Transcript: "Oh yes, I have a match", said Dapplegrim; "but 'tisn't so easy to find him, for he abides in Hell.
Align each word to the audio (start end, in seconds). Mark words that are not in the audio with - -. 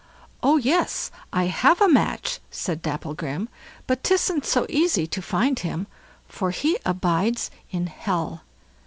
"Oh 0.41 0.57
yes, 0.57 1.11
I 1.31 1.43
have 1.43 1.79
a 1.79 1.87
match", 1.87 2.39
said 2.49 2.81
Dapplegrim; 2.81 3.49
"but 3.85 4.01
'tisn't 4.03 4.45
so 4.47 4.65
easy 4.67 5.05
to 5.05 5.21
find 5.21 5.59
him, 5.59 5.85
for 6.27 6.49
he 6.49 6.79
abides 6.83 7.51
in 7.69 7.85
Hell. 7.85 8.41